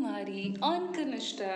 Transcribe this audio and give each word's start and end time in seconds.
Kumari 0.00 0.58
on 0.62 0.92
Kanishta. 0.94 1.48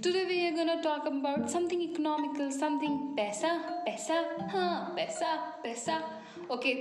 Today 0.00 0.24
we 0.26 0.46
are 0.46 0.56
gonna 0.56 0.82
talk 0.82 1.06
about 1.06 1.50
something 1.50 1.80
economical, 1.82 2.50
something 2.50 2.94
पैसा 3.16 3.50
पैसा 3.86 4.14
हाँ 4.52 4.92
पैसा 4.96 5.34
पैसा 5.64 5.98
ओके 6.50 6.72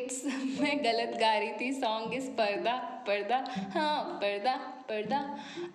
मैं 0.62 0.78
गलत 0.84 1.18
गा 1.20 1.34
रही 1.38 1.52
थी 1.60 1.72
सॉन्ग 1.80 2.14
इस 2.14 2.28
पर्दा 2.40 2.76
पर्दा 3.08 3.44
हाँ 3.74 4.20
पर्दा 4.22 4.56
पर्दा. 4.90 5.20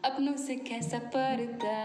अपनों 0.05 0.37
से 0.47 0.57
कैसा 0.71 0.99
पर्दा? 1.15 1.77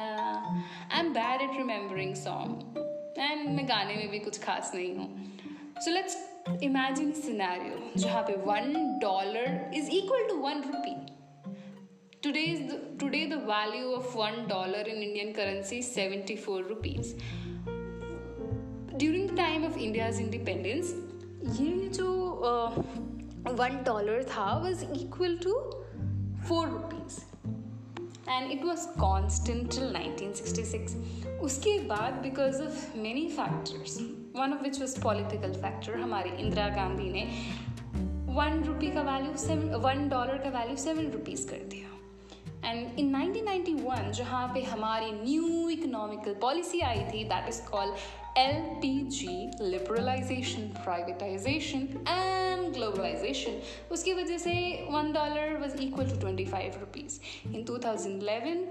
I 0.91 0.99
am 0.99 1.13
bad 1.13 1.41
at 1.41 1.57
remembering 1.57 2.15
song 2.15 2.79
and 3.19 3.47
मैं 3.55 3.67
गाने 3.69 3.95
में 3.95 4.09
भी 4.11 4.19
कुछ 4.19 4.43
खास 4.43 4.71
नहीं 4.75 4.95
हूँ. 4.95 5.09
सो 5.83 5.91
लेट्स 5.91 6.17
इमेजिन 6.63 7.11
सिनेरियो 7.21 7.91
जहाँ 8.01 8.23
पे 8.27 8.35
one 8.51 8.99
dollar 9.01 9.71
is 9.75 9.91
equal 9.97 10.27
to 10.29 10.35
one 10.47 10.61
rupee 10.67 10.95
Today's 12.23 12.69
the, 12.69 12.79
today 12.99 13.25
the 13.25 13.37
value 13.37 13.93
of 13.93 14.13
one 14.13 14.47
dollar 14.47 14.81
in 14.81 14.97
Indian 14.97 15.33
currency 15.33 15.79
is 15.79 15.91
74 15.91 16.61
rupees. 16.63 17.15
During 18.97 19.25
time 19.37 19.65
of 19.65 19.77
India's 19.77 20.19
independence 20.21 20.91
ये 21.59 21.87
जो 21.89 22.09
uh, 22.49 23.53
वन 23.59 23.81
डॉलर 23.85 24.23
था 24.23 24.45
was 24.63 24.83
equal 24.95 25.37
to 25.43 25.53
four 26.47 26.67
rupees 26.67 27.19
and 28.29 28.51
it 28.51 28.63
was 28.65 28.87
constant 28.99 29.71
till 29.71 29.91
nineteen 29.93 30.33
sixty 30.33 30.65
six 30.65 30.95
उसके 31.43 31.77
बाद 31.87 32.21
because 32.23 32.61
of 32.63 32.97
many 32.97 33.27
factors 33.37 33.97
one 34.35 34.53
of 34.53 34.63
which 34.63 34.79
was 34.79 34.99
political 35.03 35.61
factor 35.61 35.99
हमारे 35.99 36.37
इंदिरा 36.37 36.69
गांधी 36.75 37.09
ने 37.11 37.25
one 38.35 38.63
rupee 38.67 38.91
का 38.91 39.01
value 39.11 39.35
seven 39.37 39.75
one 39.87 40.07
dollar 40.09 40.37
का 40.43 40.59
value 40.59 40.77
seven 40.83 41.11
rupees 41.11 41.47
कर 41.49 41.67
दिया। 41.71 41.91
And 42.65 42.99
in 42.99 43.13
1991 43.15 44.11
जहाँ 44.17 44.47
पे 44.53 44.61
हमारी 44.63 45.11
न्यू 45.11 45.69
इकोनॉमिकल 45.69 46.33
पॉलिसी 46.41 46.81
आई 46.89 47.03
थी 47.13 47.23
that 47.29 47.47
is 47.49 47.61
called 47.69 48.37
L 48.37 48.61
P 48.81 48.93
G 49.17 49.35
liberalisation 49.61 50.67
privatisation 50.83 51.87
and 52.07 52.73
globalisation 52.73 53.61
उसकी 53.91 54.13
वजह 54.13 54.37
से 54.37 54.53
one 54.91 55.11
dollar 55.13 55.57
was 55.61 55.81
equal 55.83 56.09
to 56.09 56.19
twenty 56.19 56.45
five 56.45 56.79
rupees 56.79 57.19
in 57.55 57.63
two 57.63 57.77
thousand 57.85 58.21
eleven 58.21 58.67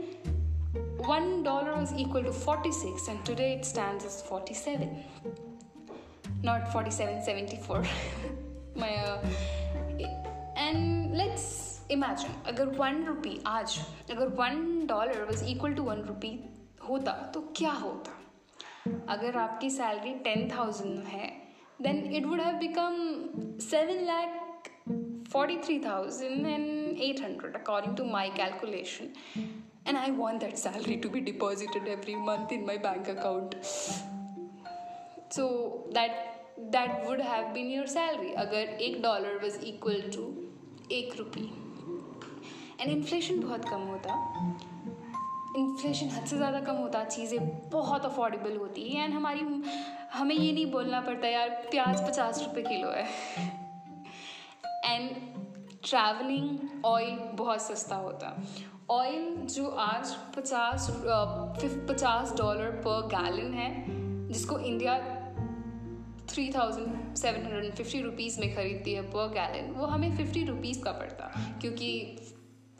one 1.07 1.43
dollar 1.43 1.75
was 1.75 1.93
equal 1.95 2.23
to 2.23 2.33
46 2.33 3.09
and 3.09 3.25
today 3.25 3.55
it 3.55 3.65
stands 3.65 4.05
as 4.05 4.23
47 4.23 4.89
not 6.43 6.73
4774 6.73 7.85
my 8.77 8.95
uh, 8.97 9.19
imagine 11.91 12.43
अगर 12.49 12.67
one 12.79 13.05
rupee 13.05 13.39
आज, 13.47 13.79
अगर 14.11 14.29
one 14.39 14.87
dollar 14.87 15.25
was 15.25 15.45
equal 15.51 15.75
to 15.75 15.83
one 15.83 16.03
rupee 16.03 16.39
होता 16.89 17.13
तो 17.35 17.41
क्या 17.57 17.71
होता? 17.73 18.17
अगर 19.09 19.37
आपकी 19.37 19.71
salary 19.71 20.13
ten 20.25 20.49
thousand 20.51 21.05
है 21.07 21.29
then 21.83 22.05
it 22.15 22.27
would 22.27 22.41
have 22.41 22.59
become 22.59 22.97
seven 23.61 24.05
lakh 24.07 24.71
forty 25.33 25.57
three 25.65 25.79
thousand 25.85 26.47
and 26.47 27.01
eight 27.03 27.21
hundred 27.23 27.57
according 27.57 27.97
to 27.97 28.05
my 28.05 28.31
calculation 28.37 29.13
and 29.89 29.97
I 29.97 30.11
want 30.11 30.41
that 30.41 30.57
salary 30.57 30.97
to 30.97 31.09
be 31.09 31.21
deposited 31.23 31.89
every 31.89 32.15
month 32.27 32.53
in 32.53 32.65
my 32.67 32.79
bank 32.79 33.09
account 33.09 33.55
so 35.33 35.49
that 35.97 36.29
that 36.73 37.05
would 37.07 37.21
have 37.23 37.53
been 37.53 37.71
your 37.71 37.87
salary 37.87 38.33
अगर 38.39 38.79
एक 38.81 39.01
डॉलर 39.03 39.39
was 39.43 39.61
equal 39.65 40.01
to 40.17 40.25
एक 40.93 41.17
rupee 41.19 41.51
and 42.81 42.91
inflation 42.91 43.41
बहुत 43.41 43.65
कम 43.65 43.81
होता। 43.83 44.15
Inflation 45.57 46.09
हद 46.09 46.25
से 46.27 46.37
ज़्यादा 46.37 46.61
कम 46.61 46.75
होता, 46.75 47.05
चीज़ें 47.05 47.71
बहुत 47.71 48.05
अफोर्डेबल 48.05 48.57
होती। 48.57 48.83
एंड 48.97 49.15
हमारी, 49.15 49.41
हमें 50.13 50.35
ये 50.35 50.53
नहीं 50.53 50.71
बोलना 50.73 51.01
पड़ता, 51.01 51.29
यार, 51.29 51.49
प्याज 51.71 52.09
पचास 52.09 52.43
रुपये 52.43 52.65
किलो 52.65 52.91
है। 52.91 53.05
एंड 54.87 55.11
ट्रैवलिंग 55.85 56.85
ऑयल 56.85 57.17
बहुत 57.35 57.63
सस्ता 57.63 57.97
होता। 57.97 58.37
ऑयल 58.91 59.37
जो 59.47 59.69
आज 59.69 60.15
पचास 60.37 60.89
पचास 61.89 62.35
डॉलर 62.37 62.71
पर 62.87 63.07
गैलन 63.07 63.55
है, 63.55 63.71
जिसको 64.29 64.59
India 64.59 64.99
three 66.29 66.51
thousand 66.53 67.15
seven 67.17 67.45
hundred 67.45 67.65
and 67.65 67.75
fifty 67.75 68.01
rupees 68.03 68.41
में 68.41 68.55
ख़रीदती 68.57 68.93
है 68.93 69.03
पर 69.11 69.29
गैलन 69.29 69.71
वो 69.71 69.87
हमें 69.87 70.17
फिफ्टी 70.17 70.45
रुपीज़ 70.45 70.83
का 70.83 70.93
पड़ता। 70.93 71.33
क्योंकि 71.61 71.89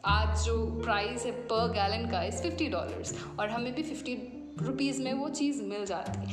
आज 0.05 0.45
जो 0.45 0.55
प्राइस 0.83 1.25
है 1.27 1.31
पर 1.49 1.73
गैलन 1.73 2.11
का 2.11 2.23
इज़ 2.23 2.43
फिफ्टी 2.43 2.69
डॉलर्स 2.69 3.15
और 3.41 3.49
हमें 3.49 3.73
भी 3.75 3.83
फिफ्टी 3.83 4.15
रुपीज़ 4.63 5.03
में 5.03 5.13
वो 5.13 5.29
चीज़ 5.29 5.63
मिल 5.63 5.85
जाती। 5.87 6.27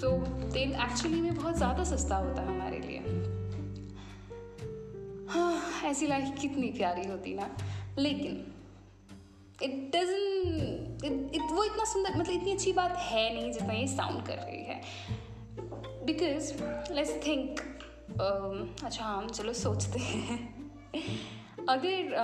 तो 0.00 0.10
तेल 0.52 0.72
एक्चुअली 0.82 1.20
में 1.20 1.34
बहुत 1.34 1.56
ज़्यादा 1.56 1.84
सस्ता 1.84 2.16
होता 2.16 2.42
है 2.42 2.48
हमारे 2.48 2.78
लिए। 2.78 2.98
हाँ 5.28 5.82
ऐसी 5.84 6.06
लाइफ 6.06 6.34
कितनी 6.40 6.70
प्यारी 6.72 7.08
होती 7.08 7.34
ना। 7.34 7.48
लेकिन 7.98 8.44
इट 9.62 9.90
डजन 9.96 11.48
वो 11.52 11.64
इतना 11.64 11.84
सुंदर 11.84 12.18
मतलब 12.18 12.34
इतनी 12.34 12.52
अच्छी 12.52 12.72
बात 12.72 12.96
है 12.98 13.34
नहीं 13.34 13.52
जितना 13.52 13.72
ये 13.72 13.86
साउंड 13.86 14.26
कर 14.26 14.38
रही 14.38 14.62
है। 14.62 14.80
बिकॉज़ 16.06 16.52
लेट्स 16.94 17.26
थिंक 17.26 17.60
अच्छा 18.84 19.04
हम 19.04 19.28
चलो 19.28 19.52
सोचते 19.52 19.98
हैं। 19.98 20.62
अगर 21.68 22.14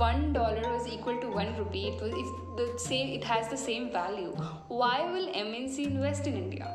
one 0.00 0.32
dollar 0.32 0.68
was 0.68 0.88
equal 0.88 1.16
to 1.16 1.28
one 1.28 1.54
rupee 1.58 1.86
it 1.88 2.02
if 2.02 2.30
the 2.60 2.76
same 2.80 3.08
it 3.08 3.24
has 3.24 3.54
the 3.54 3.56
same 3.58 3.84
value 3.96 4.30
why 4.76 5.08
will 5.08 5.28
M 5.28 5.54
N 5.54 5.68
C 5.68 5.82
invest 5.82 6.26
in 6.26 6.36
India 6.36 6.74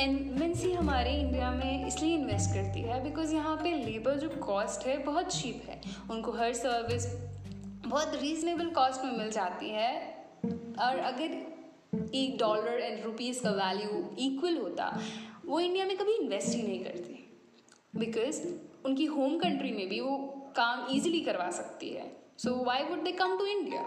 M 0.00 0.42
N 0.42 0.54
C 0.54 0.72
हमारे 0.72 1.10
इंडिया 1.10 1.50
में 1.50 1.86
इसलिए 1.86 2.14
invest 2.14 2.54
करती 2.54 2.80
है 2.80 3.02
बिकॉज़ 3.04 3.34
यहाँ 3.34 3.56
पे 3.56 3.74
लेबर 3.74 4.14
जो 4.14 4.28
cost 4.28 4.86
है, 4.86 4.96
बहुत 5.04 5.32
चीप 5.34 5.62
है। 5.68 5.80
उनको 6.10 6.32
हर 6.32 6.52
सर्विस 6.52 7.06
बहुत 7.86 8.14
रीजनेबल 8.22 8.70
कॉस्ट 8.70 9.04
में 9.04 9.16
मिल 9.18 9.30
जाती 9.30 9.70
है। 9.70 9.92
और 10.80 10.98
अगर 10.98 12.10
एक 12.14 12.36
डॉलर 12.38 12.80
एंड 12.80 13.04
रुपीज़ 13.04 13.42
का 13.42 13.50
वैल्यू 13.50 14.04
इक्वल 14.18 14.56
होता, 14.56 15.00
वो 15.46 15.60
इंडिया 15.60 15.84
में 15.84 15.96
कभी 15.96 16.12
इन्वेस्ट 16.12 16.56
ही 16.56 16.62
नहीं 16.62 16.84
करती। 16.84 17.22
बिकॉज़ 17.96 18.40
उनकी 18.86 19.04
होम 19.04 19.38
कंट्री 19.38 19.72
में 19.72 19.88
भी 19.88 20.00
वो 20.00 20.16
काम 20.56 20.86
इजीली 20.94 21.20
करवा 21.20 21.50
सकती 21.52 21.88
है। 21.90 22.10
So 22.38 22.54
why 22.64 22.84
would 22.84 23.02
they 23.04 23.12
come 23.12 23.36
to 23.38 23.46
India 23.46 23.80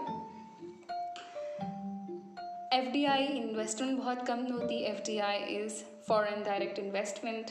F 2.72 2.88
D 2.92 3.04
I 3.04 3.26
investment 3.26 3.98
बहुत 3.98 4.26
कम 4.26 4.46
होती। 4.52 4.82
F 4.84 5.00
D 5.06 5.18
I 5.18 5.38
is 5.56 5.82
foreign 6.08 6.42
direct 6.44 6.78
investment 6.78 7.50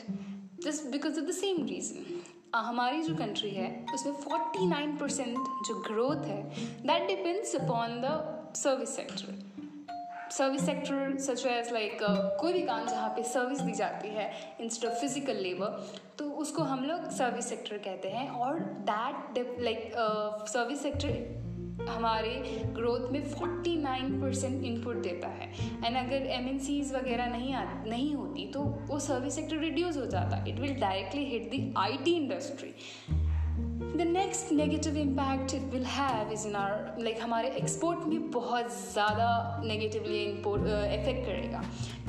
just 0.64 0.86
because 0.92 1.20
of 1.20 1.26
the 1.26 1.32
same 1.34 1.64
reason 1.66 2.20
हमारी 2.54 3.02
जो 3.02 3.14
कंट्री 3.16 3.50
है, 3.50 3.68
उसमें 3.94 4.12
49 4.14 4.98
परसेंट 5.00 5.36
जो 5.66 5.74
ग्रोथ 5.82 6.24
है 6.26 6.42
that 6.86 7.06
depends 7.08 7.54
upon 7.56 8.00
the 8.00 8.52
service 8.56 8.96
sector 8.96 9.49
service 10.30 10.64
sector 10.66 11.16
such 11.18 11.44
as 11.46 11.72
like 11.72 11.98
कोई 12.40 12.52
भी 12.52 12.62
काम 12.62 12.86
जहाँ 12.88 13.08
पे 13.16 13.22
सर्विस 13.24 13.60
दी 13.60 13.72
जाती 13.72 14.08
है 14.08 14.30
इंस्टेड 14.60 14.90
ऑफ़ 14.90 14.98
फ़िज़िकल 15.00 15.36
लेबर 15.36 15.88
तो 16.18 16.30
उसको 16.42 16.62
हम 16.62 16.84
लोग 16.84 17.10
सर्विस 17.10 17.48
सेक्टर 17.48 17.78
कहते 17.78 18.08
हैं। 18.08 18.28
और 18.30 18.58
दैट 18.90 19.60
लाइक 19.60 19.92
सर्विस 20.48 20.82
सेक्टर 20.82 21.38
हमारे 21.88 22.30
ग्रोथ 22.74 23.10
में 23.12 23.20
49 23.22 24.10
परसेंट 24.22 24.64
इनपुट 24.64 24.96
देता 25.02 25.28
है। 25.28 25.48
एंड 25.84 25.96
अगर 25.96 26.26
एम 26.28 26.48
वगैरह 26.96 27.26
नहीं 27.26 27.54
आ, 27.54 27.62
नहीं 27.84 28.14
होती 28.14 28.46
तो 28.52 28.60
वो 28.88 28.98
सर्विस 29.00 29.34
सेक्टर 29.34 29.56
रिड्यूस 29.58 29.96
हो 29.96 30.06
जाता। 30.06 30.44
It 30.48 30.58
will 30.60 30.74
directly 30.80 31.24
hit 31.24 31.50
the 31.50 31.74
IT 31.78 32.12
industry 32.14 32.74
the 33.90 34.00
next 34.02 34.52
negative 34.52 34.96
impact 34.96 35.54
it 35.54 35.62
will 35.72 35.84
have 35.84 36.32
is 36.32 36.46
in 36.48 36.54
our 36.56 36.96
like 36.98 37.20
हमारे 37.20 37.48
एक्सपोर्ट 37.58 38.06
में 38.08 38.30
बहुत 38.30 38.70
ज़्यादा 38.82 39.28
नेगेटिवली 39.64 40.22
इफ़ेक्ट 40.24 41.26
करेगा। 41.26 41.62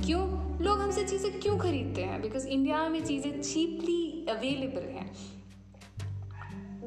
क्यों? 0.06 0.22
लोग 0.62 0.80
हमसे 0.80 1.04
चीज़ें 1.04 1.40
क्यों 1.40 1.58
खरीदते 1.58 2.04
हैं? 2.04 2.22
बिकॉज़ 2.22 2.48
इंडिया 2.48 2.88
में 2.90 3.04
चीज़ें 3.06 3.42
चीपली 3.42 4.26
अवेलेबल 4.30 4.88
हैं। 4.90 5.10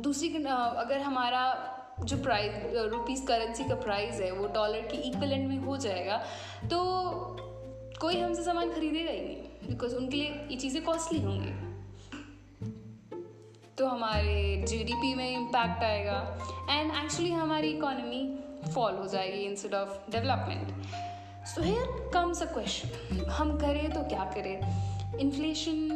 दूसरी 0.03 0.29
अगर 0.29 1.01
हमारा 1.01 1.43
जो 2.01 2.17
प्राइस 2.23 2.53
रुपीज़ 2.93 3.25
करेंसी 3.27 3.65
का 3.65 3.75
प्राइस 3.77 4.21
है, 4.21 4.31
वो 4.33 4.47
डॉलर 4.55 4.89
की 4.89 4.97
इक्वलेंट 5.11 5.49
में 5.49 5.59
हो 5.59 5.77
जाएगा 5.79 6.23
तो 6.65 6.79
कोई 8.01 8.21
हमसे 8.21 8.43
सामान 8.43 8.73
खरीदेगा 8.73 9.11
ही 9.11 9.21
नहीं। 9.21 9.69
बिकॉज़ 9.69 9.95
उनके 9.97 10.17
लिए 10.17 10.31
ये 10.51 10.57
चीज़ें 10.57 10.83
कॉस्टली 10.85 11.21
होंगी। 11.21 11.53
तो 13.79 13.87
हमारे 13.87 14.65
जीडीपी 14.69 15.15
में 15.15 15.31
इम्पैक्ट 15.31 15.83
आएगा। 15.85 16.19
एंड 16.71 16.91
एक्चुअली 16.95 17.31
हमारी 17.31 17.71
इकोनॉमी 17.71 18.23
फॉल 18.75 18.95
हो 18.95 19.07
जाएगी 19.07 19.39
instead 19.45 19.75
of 19.75 20.11
development 20.11 21.47
so 21.47 21.63
here 21.63 22.11
comes 22.15 22.43
a 22.43 22.47
question 22.53 23.25
हम 23.31 23.57
करें 23.59 23.91
तो 23.93 24.03
क्या 24.09 24.25
करें? 24.35 25.19
इन्फ्लेशन 25.21 25.89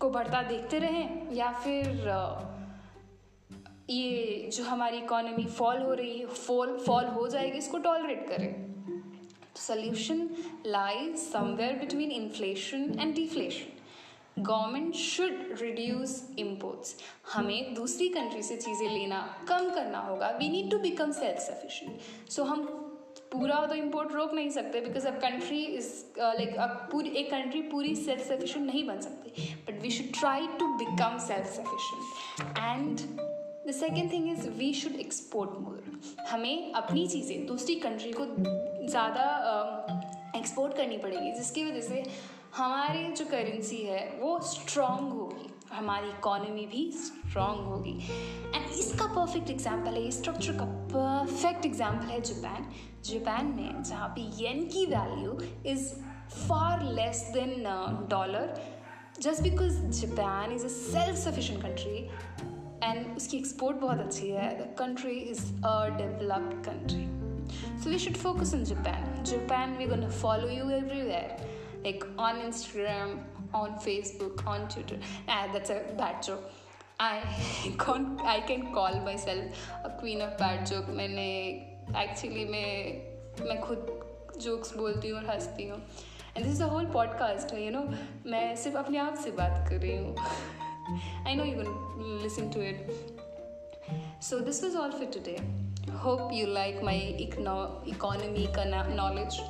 को 0.00 0.10
बढ़ता 0.10 0.42
देखते 0.42 0.78
रहें 0.78 1.34
या 1.34 1.50
फिर, 1.54 1.86
ये 3.90 4.50
जो 4.54 4.64
हमारी 4.64 4.96
इकोनॉमी 4.98 5.44
फॉल 5.48 5.82
हो 5.82 5.92
रही 5.94 6.18
है 6.18 6.26
फॉल 6.26 6.76
फॉल 6.78 7.04
हो 7.08 7.26
जाएगी, 7.28 7.58
इसको 7.58 7.78
टॉलरेट 7.78 8.26
करें। 8.28 8.50
Solution 9.56 10.28
lies 10.66 11.16
somewhere 11.22 11.78
between 11.78 12.10
inflation 12.12 12.98
and 13.00 13.14
deflation 13.14 13.76
government 14.38 14.94
should 14.94 15.60
reduce 15.60 16.12
imports. 16.38 16.96
हमें 17.32 17.74
दूसरी 17.74 18.08
कंट्री 18.08 18.42
से 18.42 18.56
चीज़ें 18.56 18.88
लेना 18.88 19.20
कम 19.48 19.70
करना 19.74 20.00
होगा। 20.00 20.30
We 20.38 20.48
need 20.48 20.70
to 20.70 20.78
become 20.80 21.12
self 21.12 21.38
sufficient 21.40 22.30
so 22.30 22.44
हम 22.44 22.64
पूरा 23.32 23.64
तो 23.66 23.74
इम्पोर्ट 23.74 24.12
रोक 24.12 24.32
नहीं 24.34 24.50
सकते 24.50 24.80
बिकॉज़ 24.80 25.06
अब 25.08 25.14
कंट्री 25.20 25.62
इज़ 25.64 25.88
लाइक 26.18 26.56
अब 26.56 26.88
पूरी 26.92 27.08
एक 27.10 27.30
कंट्री 27.30 27.62
पूरी 27.70 27.94
सेल्फ 27.96 28.22
सफिशिएंट 28.28 28.66
नहीं 28.66 28.84
बन 28.86 29.00
सकती। 29.00 29.54
But 29.66 29.82
we 29.82 29.90
should 29.90 30.12
try 30.18 30.46
to 30.58 30.68
become 30.76 31.18
self 31.26 31.46
sufficient 31.56 32.58
and 32.58 33.00
the 33.66 33.72
second 33.74 34.12
thing 34.12 34.30
is 34.30 34.48
we 34.58 34.72
should 34.74 34.94
export 35.00 35.58
more 35.60 35.76
हमें 36.30 36.72
अपनी 36.74 37.06
चीज़ें 37.08 37.46
दूसरी 37.46 37.74
कंट्री 37.80 38.12
को 38.12 38.26
ज़्यादा 38.86 39.24
एक्सपोर्ट 40.36 40.72
uh, 40.72 40.78
करनी 40.78 40.98
पड़ेगी 40.98 41.32
जिसकी 41.32 41.64
वजह 41.64 41.80
से 41.80 42.02
हमारी 42.58 43.02
जो 43.16 43.24
करेंसी 43.24 43.76
है 43.76 44.00
वो 44.20 44.38
स्ट्रॉन्ग 44.44 45.12
होगी। 45.12 45.50
हमारी 45.72 46.08
इकोनॉमी 46.08 46.64
भी 46.66 46.80
स्ट्रॉन्ग 46.92 47.66
होगी। 47.66 47.92
एंड 48.54 48.64
इसका 48.70 49.06
परफेक्ट 49.14 49.50
एग्ज़ाम्पल 49.50 49.94
है 49.94 50.10
स्ट्रक्चर 50.10 50.56
का 50.58 50.64
परफेक्ट 50.94 51.66
एग्ज़ाम्पल 51.66 52.06
है 52.06 52.20
जापान 52.20 52.64
जापान 53.06 53.46
में 53.56 53.82
जहाँ 53.82 54.08
पे 54.16 54.22
येन 54.42 54.64
की 54.72 54.84
value 54.86 55.38
is 55.72 55.84
far 56.48 56.82
less 56.94 57.20
than 57.34 57.62
dollar 58.10 58.54
just 59.20 59.42
because 59.42 59.78
Japan 60.00 60.52
is 60.52 60.64
a 60.64 60.68
self 60.68 61.16
sufficient 61.18 61.62
country 61.62 61.96
and 62.82 63.16
उसकी 63.16 63.36
एक्सपोर्ट 63.36 63.76
बहुत 63.76 63.98
अच्छी 63.98 64.30
है। 64.30 64.50
The 64.58 64.74
country 64.78 65.18
is 65.20 65.44
a 65.66 65.76
developed 65.98 66.64
country 66.66 67.06
so 67.82 67.90
we 67.90 67.98
should 67.98 68.16
focus 68.26 68.54
in 68.54 68.64
Japan. 68.64 69.06
Japan, 69.28 69.78
we 69.78 69.86
gonna 69.92 70.10
follow 70.18 70.50
you 70.50 70.66
everywhere, 70.76 71.30
like 71.84 72.04
on 72.18 72.40
Instagram, 72.40 73.18
on 73.54 73.78
Facebook, 73.78 74.46
on 74.46 74.68
Twitter. 74.68 74.98
Ah, 75.28 75.48
that's 75.52 75.70
a 75.70 75.80
bad 75.96 76.22
joke. 76.22 76.50
I 77.00 77.22
can't. 77.78 78.20
I 78.22 78.40
can 78.40 78.72
call 78.72 79.00
myself 79.00 79.68
a 79.84 79.90
queen 79.90 80.20
of 80.20 80.36
bad 80.38 80.66
joke. 80.66 80.88
मैंने 80.90 81.28
actually 81.96 82.44
मैं 82.44 83.46
मैं 83.46 83.60
खुद 83.60 83.86
jokes 84.42 84.76
बोलती 84.76 85.08
हूँ 85.08 85.18
और 85.18 85.30
हंसती 85.30 85.68
हूँ 85.68 85.78
and 86.36 86.44
this 86.44 86.52
is 86.52 86.62
the 86.62 86.68
whole 86.70 86.86
podcast 86.92 87.54
you 87.54 87.70
know 87.70 87.82
मैं 88.30 88.56
सिर्फ़ 88.56 88.76
अपने 88.78 88.98
आप 88.98 89.14
से 89.24 89.30
बात 89.38 89.68
कर 89.68 89.76
रही 89.76 89.96
हूँ 89.96 90.16
I 91.26 91.34
know 91.34 91.44
you 91.44 92.18
listen 92.22 92.50
to 92.54 92.60
it 92.62 94.22
so 94.22 94.38
this 94.40 94.62
was 94.64 94.76
all 94.76 94.90
for 94.90 95.10
today 95.14 95.36
hope 96.04 96.30
you 96.32 96.46
like 96.46 96.82
my 96.84 97.00
economy 97.20 98.46
का 98.56 98.64
knowledge 98.94 99.40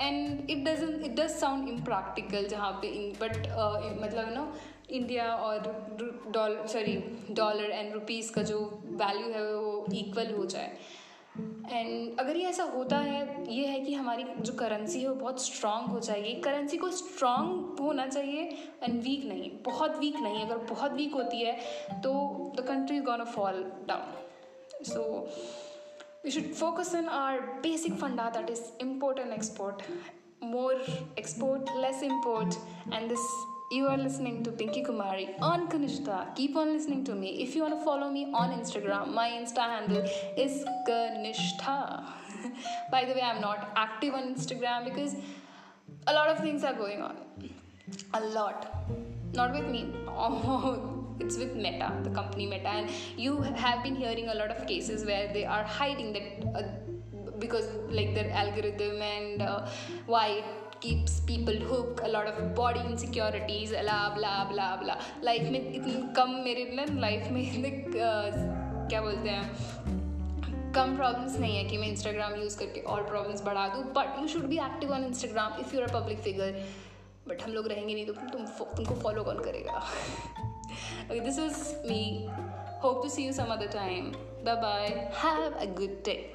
and 0.00 0.50
it 0.50 0.64
doesn't 0.64 1.04
it 1.04 1.14
does 1.20 1.30
sound 1.30 1.68
impractical 1.68 2.46
जहाँ 2.48 2.72
पे 2.82 2.88
बट 3.20 3.36
uh, 3.36 4.02
मतलब 4.02 4.32
नो 4.34 4.52
इंडिया 4.90 5.24
और 5.36 5.58
dollar 6.32 6.66
sorry 6.66 6.96
dollar 7.30 7.70
and 7.70 7.92
rupees 7.92 8.32
का 8.32 8.42
जो 8.42 8.58
value 8.84 9.32
है 9.32 9.44
वो 9.54 9.86
equal 9.94 10.34
हो 10.34 10.44
जाए। 10.46 10.76
एंड 11.70 12.20
अगर 12.20 12.36
ये 12.36 12.44
ऐसा 12.48 12.62
होता 12.64 12.98
है 12.98 13.52
ये 13.52 13.66
है 13.66 13.80
कि 13.80 13.94
हमारी 13.94 14.24
जो 14.40 14.52
करेंसी 14.52 15.00
है 15.00 15.08
वो 15.08 15.14
बहुत 15.14 15.44
स्ट्रांग 15.44 15.86
हो 15.86 15.98
जाएगी। 16.00 16.32
करेंसी 16.42 16.76
को 16.76 16.90
स्ट्रांग 16.90 17.80
होना 17.80 18.06
चाहिए 18.06 18.42
एंड 18.82 19.02
वीक 19.02 19.24
नहीं 19.24 19.50
बहुत 19.64 19.98
वीक 19.98 20.16
नहीं। 20.20 20.44
अगर 20.44 20.58
बहुत 20.70 20.92
वीक 20.92 21.14
होती 21.14 21.40
है 21.40 21.52
तो 22.02 22.12
the 22.56 22.66
country 22.68 22.98
gonna 23.00 23.24
fall 23.24 23.62
down 23.88 24.84
so 24.84 25.04
we 26.26 26.32
should 26.32 26.46
focus 26.60 26.92
on 26.98 27.08
our 27.16 27.40
basic 27.62 27.92
funda 27.98 28.30
that 28.36 28.48
is 28.50 28.62
import 28.84 29.20
and 29.24 29.32
export 29.32 29.82
more 30.54 30.78
export 31.22 31.68
less 31.82 32.02
import 32.02 32.56
and 32.90 33.08
this 33.12 33.26
you 33.70 33.86
are 33.92 33.96
listening 33.96 34.42
to 34.44 34.50
Pinky 34.52 34.82
Kumari 34.84 35.34
on 35.40 35.68
Kanishta. 35.68 36.32
Keep 36.36 36.54
on 36.54 36.72
listening 36.72 37.02
to 37.02 37.16
me. 37.16 37.42
If 37.42 37.56
you 37.56 37.62
want 37.62 37.76
to 37.76 37.84
follow 37.84 38.08
me 38.08 38.30
on 38.32 38.50
Instagram, 38.50 39.12
my 39.12 39.28
Insta 39.28 39.58
handle 39.58 40.08
is 40.36 40.64
Kanishta. 40.88 42.04
By 42.92 43.04
the 43.06 43.14
way, 43.14 43.22
I'm 43.22 43.40
not 43.40 43.72
active 43.74 44.14
on 44.14 44.32
Instagram 44.32 44.84
because 44.84 45.16
a 46.06 46.12
lot 46.12 46.28
of 46.28 46.38
things 46.38 46.62
are 46.62 46.74
going 46.74 47.02
on. 47.02 47.16
A 48.14 48.20
lot. 48.20 48.72
Not 49.34 49.52
with 49.52 49.66
me. 49.66 49.92
Oh, 50.08 50.95
it's 51.20 51.36
with 51.36 51.54
Meta, 51.54 51.92
the 52.02 52.10
company 52.10 52.46
Meta. 52.46 52.68
And 52.68 52.90
you 53.16 53.40
have 53.42 53.82
been 53.82 53.96
hearing 53.96 54.28
a 54.28 54.34
lot 54.34 54.50
of 54.50 54.66
cases 54.66 55.04
where 55.04 55.32
they 55.32 55.44
are 55.44 55.64
hiding 55.64 56.12
that. 56.12 56.24
Uh, 56.54 56.62
because 57.38 57.68
like 57.90 58.14
their 58.14 58.30
algorithm 58.30 59.02
and 59.02 59.42
uh, 59.42 59.66
why 60.06 60.28
it 60.28 60.44
keeps 60.80 61.20
people 61.20 61.54
hooked 61.54 62.00
a 62.00 62.08
lot 62.08 62.26
of 62.26 62.54
body 62.54 62.80
insecurities 62.80 63.70
blah 63.70 64.14
blah 64.14 64.44
blah 64.50 64.76
blah 64.76 64.96
life 65.24 65.50
में 65.52 65.60
इतनी 65.60 65.94
कम 66.16 66.30
मेरे 66.44 66.64
ना 66.74 66.84
life 67.00 67.30
में 67.32 67.40
इतने 67.42 67.70
क्या 67.92 69.00
बोलते 69.02 69.28
हैं 69.28 70.72
कम 70.76 70.96
प्रॉब्लम्स 70.96 71.38
नहीं 71.40 71.56
है 71.56 71.64
कि 71.64 71.76
मैं 71.78 71.88
इंस्टाग्राम 71.88 72.34
यूज़ 72.40 72.58
करके 72.58 72.80
और 72.94 73.02
प्रॉब्लम्स 73.08 73.42
बढ़ा 73.44 73.68
दूँ 73.74 73.84
but 73.92 74.20
you 74.20 74.26
should 74.28 74.44
be 74.48 74.58
active 74.64 74.92
on 74.94 75.04
Instagram 75.04 75.60
if 75.60 75.74
you're 75.74 75.84
a 75.84 75.92
public 76.00 76.20
figure 76.28 76.60
but 77.28 77.42
हम 77.42 77.52
लोग 77.52 77.68
रहेंगे 77.68 77.94
नहीं 77.94 78.06
तो 78.06 78.12
तुम 78.12 78.46
तुमको 78.76 78.94
फॉलो 78.94 79.24
कौन 79.24 79.42
करेगा 79.44 79.80
Okay, 81.10 81.20
this 81.20 81.38
is 81.38 81.74
me. 81.84 82.30
Hope 82.80 83.02
to 83.02 83.10
see 83.10 83.24
you 83.24 83.32
some 83.32 83.50
other 83.50 83.68
time. 83.68 84.14
Bye 84.44 84.60
bye. 84.60 85.08
Have 85.12 85.54
a 85.60 85.66
good 85.66 86.02
day. 86.02 86.30